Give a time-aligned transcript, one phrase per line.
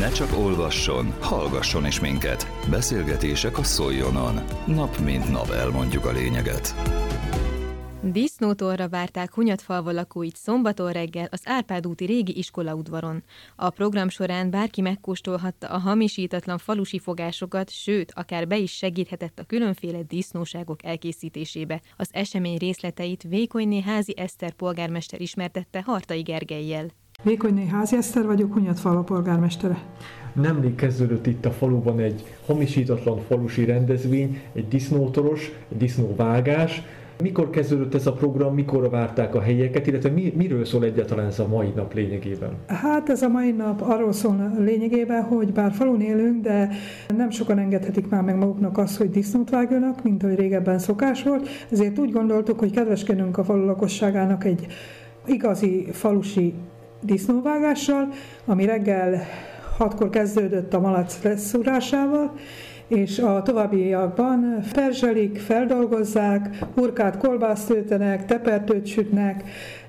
[0.00, 2.50] Ne csak olvasson, hallgasson is minket.
[2.70, 4.40] Beszélgetések a Szoljonon.
[4.66, 6.74] Nap mint nap elmondjuk a lényeget.
[8.02, 13.22] Disznótorra várták Hunyadfalva lakóit szombaton reggel az Árpád úti régi iskolaudvaron.
[13.56, 19.44] A program során bárki megkóstolhatta a hamisítatlan falusi fogásokat, sőt, akár be is segíthetett a
[19.44, 21.80] különféle disznóságok elkészítésébe.
[21.96, 26.90] Az esemény részleteit Vékonyné házi Eszter polgármester ismertette Hartai Gergelyel.
[27.22, 29.78] Vékonyné házi Eszter vagyok, Hunyadfalva polgármestere.
[30.32, 36.82] Nemrég kezdődött itt a faluban egy hamisítatlan falusi rendezvény, egy disznótoros, egy disznóvágás,
[37.22, 41.38] mikor kezdődött ez a program, mikor várták a helyeket, illetve mi, miről szól egyáltalán ez
[41.38, 42.50] a mai nap lényegében?
[42.66, 46.70] Hát ez a mai nap arról szól lényegében, hogy bár falun élünk, de
[47.16, 51.48] nem sokan engedhetik már meg maguknak azt, hogy disznót vágjanak, mint ahogy régebben szokás volt.
[51.70, 54.66] Ezért úgy gondoltuk, hogy kedveskedünk a falu lakosságának egy
[55.26, 56.54] igazi falusi
[57.00, 58.08] disznóvágással,
[58.44, 59.22] ami reggel
[59.78, 62.32] hatkor kezdődött a malac leszúrásával,
[62.88, 69.44] és a továbbiakban perzselik, feldolgozzák, hurkát kolbászt töltenek, tepertőt sütnek,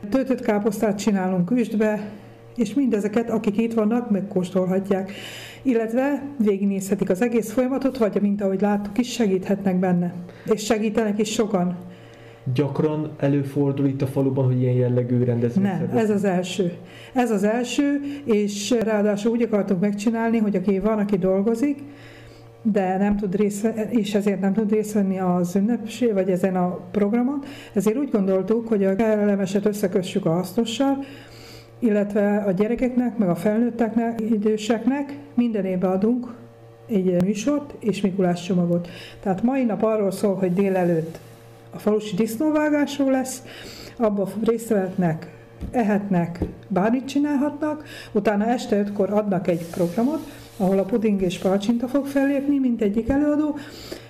[0.10, 2.10] töltött káposztát csinálunk üstbe,
[2.56, 5.12] és mindezeket, akik itt vannak, megkóstolhatják.
[5.62, 10.14] Illetve végignézhetik az egész folyamatot, vagy mint ahogy láttuk is, segíthetnek benne.
[10.46, 11.78] És segítenek is sokan.
[12.54, 16.74] Gyakran előfordul itt a faluban, hogy ilyen jellegű rendezvény Nem, ez az első.
[17.14, 21.80] Ez az első, és ráadásul úgy akartuk megcsinálni, hogy aki van, aki dolgozik,
[22.62, 26.80] de nem tud részt, és ezért nem tud részt venni az ünnepsé, vagy ezen a
[26.92, 27.44] programon.
[27.74, 30.98] Ezért úgy gondoltuk, hogy a kellemeset összekössük a hasznossal,
[31.80, 36.34] illetve a gyerekeknek, meg a felnőtteknek, időseknek minden évben adunk
[36.88, 38.88] egy műsort és Mikulás csomagot.
[39.20, 41.20] Tehát mai nap arról szól, hogy délelőtt
[41.74, 43.44] a falusi disznóvágásról lesz,
[43.98, 45.32] abban részt vehetnek,
[45.72, 52.06] ehetnek, bármit csinálhatnak, utána este ötkor adnak egy programot, ahol a puding és palcsinta fog
[52.06, 53.58] fellépni, mint egyik előadó,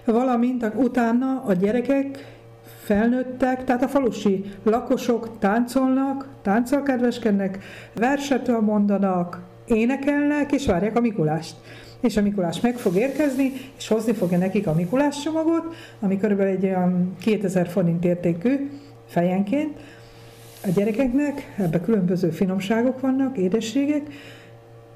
[0.06, 2.40] valamint utána a gyerekek,
[2.84, 7.64] felnőttek, tehát a falusi lakosok táncolnak, tánccal kedveskednek,
[7.96, 11.55] verset mondanak, énekelnek, és várják a Mikulást.
[11.99, 16.51] És a Mikulás meg fog érkezni, és hozni fogja nekik a Mikulás csomagot, ami körülbelül
[16.51, 18.69] egy olyan 2000 forint értékű
[19.07, 19.79] fejenként.
[20.63, 24.01] A gyerekeknek ebbe különböző finomságok vannak, édességek,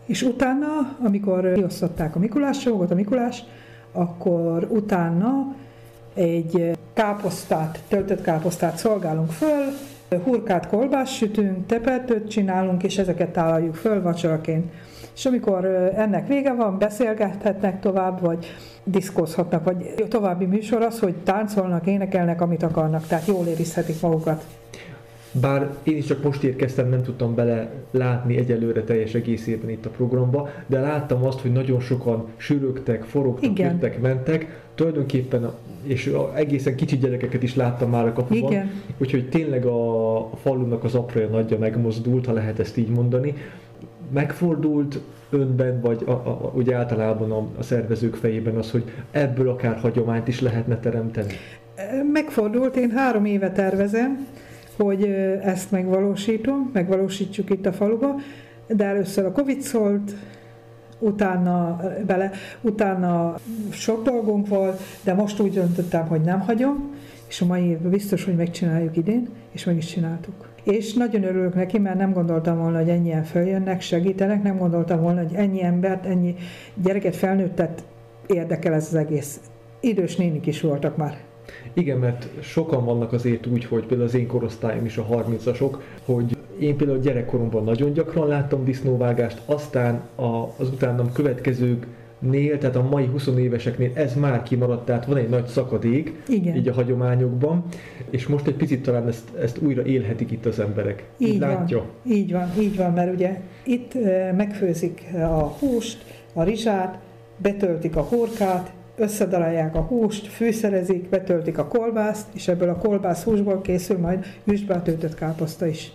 [0.05, 3.43] és utána, amikor kiosztották a Mikulás csomagot, a Mikulás,
[3.91, 5.55] akkor utána
[6.13, 9.65] egy káposztát, töltött káposztát szolgálunk föl,
[10.23, 14.71] hurkát kolbász sütünk, tepertőt csinálunk, és ezeket tálaljuk föl vacsoraként.
[15.15, 15.65] És amikor
[15.95, 22.63] ennek vége van, beszélgethetnek tovább, vagy diszkózhatnak, vagy további műsor az, hogy táncolnak, énekelnek, amit
[22.63, 24.43] akarnak, tehát jól érizhetik magukat.
[25.41, 29.89] Bár én is csak most érkeztem, nem tudtam bele látni egyelőre teljes egészében itt a
[29.89, 33.71] programba, de láttam azt, hogy nagyon sokan sűrögtek, forogtak, Igen.
[33.71, 35.51] jöttek, mentek, tulajdonképpen,
[35.83, 38.71] és egészen kicsi gyerekeket is láttam már a kapuban, Igen.
[38.97, 43.33] úgyhogy tényleg a, a falunak az apraja nagyja megmozdult, ha lehet ezt így mondani.
[44.13, 49.77] Megfordult önben, vagy a, a, ugye általában a, a szervezők fejében az, hogy ebből akár
[49.77, 51.33] hagyományt is lehetne teremteni?
[52.11, 54.27] Megfordult, én három éve tervezem,
[54.77, 55.03] hogy
[55.41, 58.15] ezt megvalósítom, megvalósítsuk itt a faluba,
[58.67, 60.15] de először a Covid szólt,
[60.99, 62.31] utána bele,
[62.61, 63.35] utána
[63.71, 66.93] sok dolgunk volt, de most úgy döntöttem, hogy nem hagyom,
[67.27, 70.53] és a mai évben biztos, hogy megcsináljuk idén, és meg is csináltuk.
[70.63, 75.21] És nagyon örülök neki, mert nem gondoltam volna, hogy ennyien följönnek, segítenek, nem gondoltam volna,
[75.21, 76.35] hogy ennyi embert, ennyi
[76.73, 77.83] gyereket, felnőttet
[78.27, 79.39] érdekel ez az egész.
[79.79, 81.17] Idős nénik is voltak már.
[81.73, 86.37] Igen, mert sokan vannak azért úgy, hogy például az én korosztályom is a 30-asok, hogy
[86.59, 91.87] én például gyerekkoromban nagyon gyakran láttam disznóvágást, aztán a, az utánam következők
[92.19, 96.55] nél, tehát a mai 20 éveseknél ez már kimaradt, tehát van egy nagy szakadék Igen.
[96.55, 97.63] így a hagyományokban,
[98.09, 101.03] és most egy picit talán ezt, ezt újra élhetik itt az emberek.
[101.17, 101.85] Így, így van, látja.
[102.03, 103.93] Így van, így van, mert ugye itt
[104.35, 106.03] megfőzik a húst,
[106.33, 106.99] a rizsát,
[107.37, 113.61] betöltik a horkát, összedarálják a húst, fűszerezik, betöltik a kolbászt, és ebből a kolbász húsból
[113.61, 115.91] készül majd üstbe a töltött káposzta is.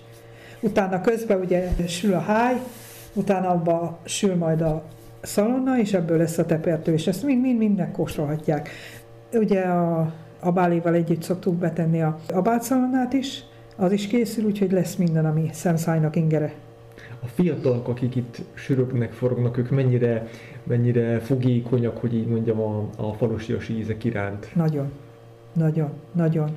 [0.60, 2.56] Utána közben ugye sül a háj,
[3.12, 4.84] utána abba sül majd a
[5.22, 8.68] szalonna, és ebből lesz a tepertő, és ezt mind-mind mindnek kóstolhatják.
[9.32, 13.44] Ugye a, a báléval együtt szoktuk betenni a abátszalonnát is,
[13.76, 16.52] az is készül, úgyhogy lesz minden, ami szemszájnak ingere.
[17.22, 20.26] A fiatalok, akik itt söröknek forognak, ők mennyire
[20.62, 24.54] mennyire fogékonyak, hogy így mondjam, a, a falusias ízek iránt.
[24.54, 24.90] Nagyon,
[25.52, 26.50] nagyon, nagyon.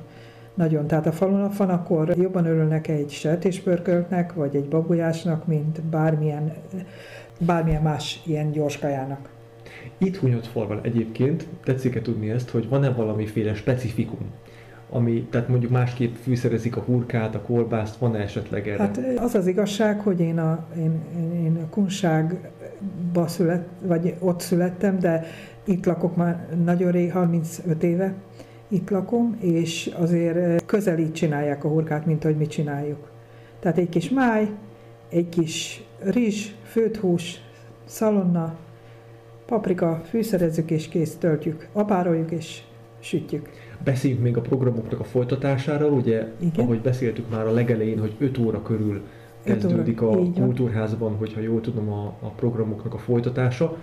[0.54, 0.86] nagyon.
[0.86, 6.52] Tehát a falun van, akkor jobban örülnek egy sertéspörköltnek, vagy egy babujásnak, mint bármilyen,
[7.38, 9.28] bármilyen más ilyen gyors kajának.
[9.98, 14.30] Itt Hunyadfalban egyébként tetszik-e tudni ezt, hogy van-e valamiféle specifikum,
[14.90, 18.82] ami, tehát mondjuk másképp fűszerezik a hurkát, a kolbászt, van-e esetleg erre?
[18.82, 21.00] Hát az az igazság, hogy én a, én,
[21.44, 21.74] én, a
[22.84, 25.24] kunságba szület, vagy ott születtem, de
[25.64, 28.14] itt lakok már nagyon rég, 35 éve
[28.68, 33.10] itt lakom, és azért közel így csinálják a hurkát, mint ahogy mi csináljuk.
[33.60, 34.50] Tehát egy kis máj,
[35.08, 37.40] egy kis rizs, főtt hús,
[37.84, 38.56] szalonna,
[39.46, 42.62] paprika, fűszerezzük és kész, töltjük, apároljuk és
[43.00, 43.48] sütjük.
[43.84, 46.64] Beszéljünk még a programoknak a folytatásáról, ugye, Igen?
[46.64, 49.02] ahogy beszéltük már a legelején, hogy 5 óra körül
[49.44, 53.76] kezdődik a kultúrházban, hogyha jól tudom, a, a programoknak a folytatása.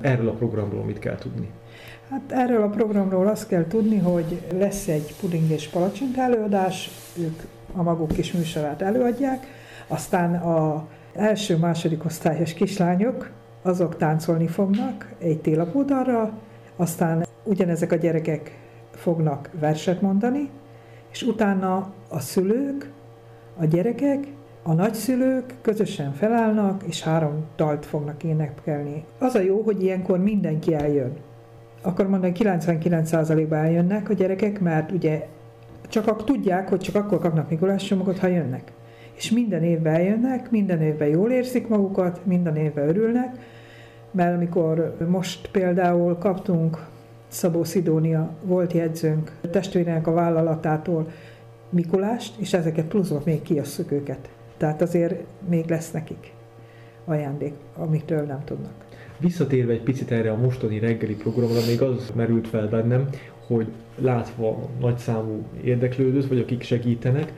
[0.00, 1.48] Erről a programról mit kell tudni?
[2.10, 7.40] Hát erről a programról azt kell tudni, hogy lesz egy puding és palacsint előadás, ők
[7.72, 9.46] a maguk kis műsorát előadják,
[9.86, 13.30] aztán a első-második osztályos kislányok,
[13.62, 16.32] azok táncolni fognak egy télapódarral,
[16.76, 18.58] aztán ugyanezek a gyerekek
[18.90, 20.50] fognak verset mondani,
[21.12, 22.90] és utána a szülők,
[23.56, 24.26] a gyerekek,
[24.62, 29.04] a nagyszülők közösen felállnak, és három dalt fognak énekelni.
[29.18, 31.12] Az a jó, hogy ilyenkor mindenki eljön.
[31.82, 35.26] Akkor mondani 99%-ban eljönnek a gyerekek, mert ugye
[35.88, 38.72] csak tudják, hogy csak akkor kapnak Mikulás csomagot, ha jönnek.
[39.16, 43.36] És minden évben eljönnek, minden évben jól érzik magukat, minden évben örülnek,
[44.10, 46.86] mert amikor most például kaptunk
[47.28, 51.08] Szabó Szidónia volt jegyzőnk testvérének a vállalatától
[51.68, 54.28] Mikulást, és ezeket pluszba még kiasszuk őket.
[54.60, 55.14] Tehát azért
[55.48, 56.32] még lesz nekik
[57.04, 58.72] ajándék, amitől nem tudnak.
[59.18, 63.08] Visszatérve egy picit erre a mostani reggeli programra, még az merült fel bennem,
[63.46, 63.66] hogy
[63.98, 67.32] látva nagyszámú érdeklődőt, vagy akik segítenek,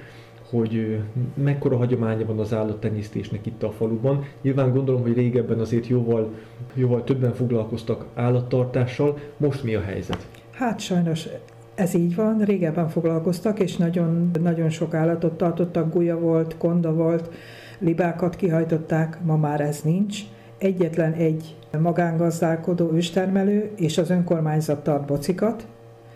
[0.50, 1.00] hogy
[1.34, 4.24] mekkora hagyománya van az állattenyésztésnek itt a faluban.
[4.40, 6.34] Nyilván gondolom, hogy régebben azért jóval,
[6.74, 9.18] jóval többen foglalkoztak állattartással.
[9.36, 10.26] Most mi a helyzet?
[10.50, 11.28] Hát sajnos
[11.74, 17.30] ez így van, régebben foglalkoztak, és nagyon, nagyon sok állatot tartottak, gulya volt, konda volt,
[17.78, 20.18] libákat kihajtották, ma már ez nincs.
[20.58, 25.66] Egyetlen egy magángazdálkodó őstermelő, és az önkormányzat tart bocikat,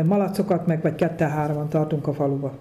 [0.04, 2.52] malacokat meg vagy kette-hárman tartunk a faluba.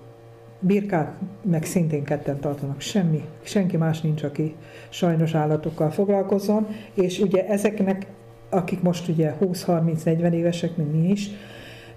[0.60, 4.56] Birkát meg szintén ketten tartanak, semmi, senki más nincs, aki
[4.90, 8.08] sajnos állatokkal foglalkozzon, és ugye ezeknek,
[8.50, 11.30] akik most ugye 20-30-40 évesek, mint mi is,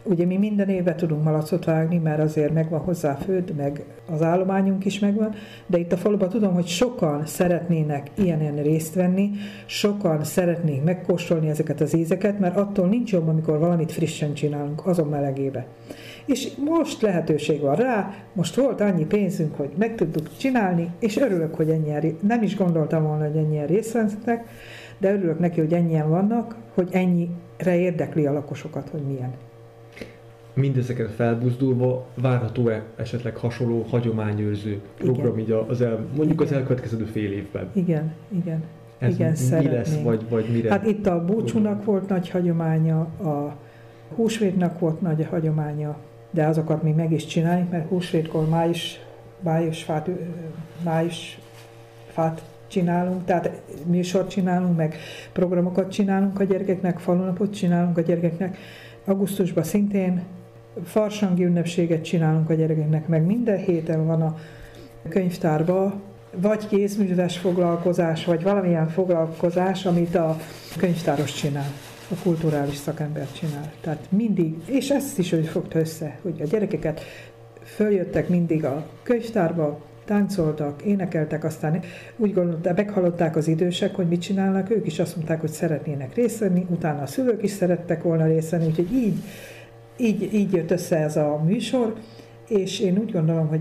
[0.08, 4.84] ugye mi minden évben tudunk malacot vágni, mert azért megvan hozzá föld, meg az állományunk
[4.84, 5.34] is megvan,
[5.66, 9.30] de itt a faluban tudom, hogy sokan szeretnének ilyen részt venni,
[9.66, 15.08] sokan szeretnék megkóstolni ezeket az ízeket, mert attól nincs jobb, amikor valamit frissen csinálunk, azon
[15.08, 15.66] melegébe
[16.28, 21.54] és most lehetőség van rá, most volt annyi pénzünk, hogy meg tudtuk csinálni, és örülök,
[21.54, 24.48] hogy ennyien, nem is gondoltam volna, hogy ennyien részt vesznek,
[24.98, 29.47] de örülök neki, hogy ennyien vannak, hogy ennyire érdekli a lakosokat, hogy milyen.
[30.60, 36.46] Mindezeket felbuzdulva várható-e esetleg hasonló hagyományőrző program így az el, mondjuk igen.
[36.46, 37.70] az elkövetkező fél évben?
[37.72, 38.62] Igen, igen.
[38.98, 39.74] Ez igen, mi szeretnénk.
[39.74, 40.70] lesz, vagy, vagy mire?
[40.70, 43.56] Hát itt a búcsúnak volt nagy hagyománya, a
[44.14, 45.96] húsvétnak volt nagy hagyománya,
[46.30, 49.00] de azokat mi meg is csináljuk, mert húsvétkor május,
[49.40, 50.10] május, fát,
[50.84, 51.38] május
[52.06, 54.96] fát csinálunk, tehát műsort csinálunk, meg
[55.32, 58.56] programokat csinálunk a gyerekeknek, falunapot csinálunk a gyerekeknek.
[59.04, 60.22] Augusztusban szintén
[60.84, 64.38] farsangi ünnepséget csinálunk a gyerekeknek, meg minden héten van a
[65.08, 66.02] könyvtárban
[66.36, 70.36] vagy kézműves foglalkozás, vagy valamilyen foglalkozás, amit a
[70.76, 71.72] könyvtáros csinál
[72.10, 73.72] a kulturális szakember csinál.
[73.80, 77.00] Tehát mindig, és ezt is ő fogta össze, hogy a gyerekeket
[77.62, 81.80] följöttek mindig a könyvtárba, táncoltak, énekeltek, aztán
[82.16, 86.38] úgy gondolták, meghallották az idősek, hogy mit csinálnak, ők is azt mondták, hogy szeretnének részt
[86.38, 89.16] venni, utána a szülők is szerettek volna részt venni, úgyhogy így,
[89.98, 91.94] így, így jött össze ez a műsor,
[92.48, 93.60] és én úgy gondolom, hogy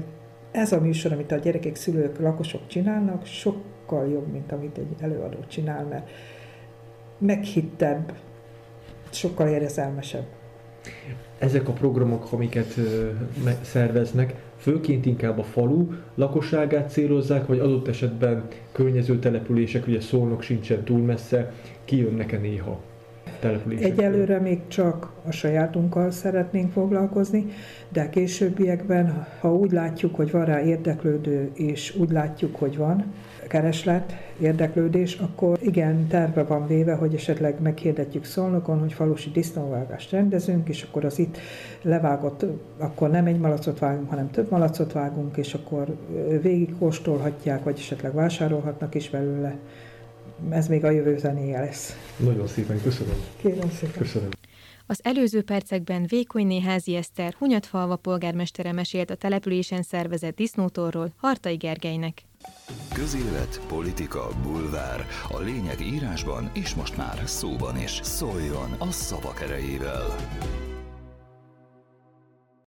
[0.51, 5.37] ez a műsor, amit a gyerekek, szülők, lakosok csinálnak, sokkal jobb, mint amit egy előadó
[5.47, 6.09] csinál, mert
[7.17, 8.13] meghittebb,
[9.09, 10.25] sokkal érzelmesebb.
[11.39, 12.75] Ezek a programok, amiket
[13.61, 20.83] szerveznek, főként inkább a falu lakosságát célozzák, vagy adott esetben környező települések, ugye Szolnok sincsen
[20.83, 21.53] túl messze,
[21.85, 22.81] kijönnek-e néha?
[23.79, 27.45] Egyelőre még csak a sajátunkkal szeretnénk foglalkozni,
[27.89, 33.13] de későbbiekben, ha úgy látjuk, hogy van rá érdeklődő, és úgy látjuk, hogy van
[33.47, 40.69] kereslet, érdeklődés, akkor igen, terve van véve, hogy esetleg meghirdetjük Szolnokon, hogy falusi disznóvágást rendezünk,
[40.69, 41.37] és akkor az itt
[41.81, 42.45] levágott,
[42.77, 45.95] akkor nem egy malacot vágunk, hanem több malacot vágunk, és akkor
[46.41, 49.55] végig kóstolhatják, vagy esetleg vásárolhatnak is belőle.
[50.49, 51.95] Ez még a jövő zenéje lesz.
[52.17, 53.15] Nagyon szépen köszönöm.
[53.41, 54.01] Kérem szépen.
[54.01, 54.29] Köszönöm.
[54.89, 62.21] Az előző percekben Vékonyné házi Eszter Hunyadfalva polgármestere mesélt a településen szervezett disznótorról Hartai Gergelynek.
[62.93, 65.05] Közélet, politika, bulvár.
[65.29, 67.99] A lényeg írásban és most már szóban is.
[68.03, 70.15] Szóljon a szavak erejével!